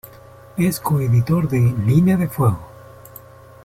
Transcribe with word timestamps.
Es 0.57 0.79
coeditor 0.79 1.47
de 1.47 1.59
"Línea 1.59 2.17
de 2.17 2.27
fuego". 2.27 2.59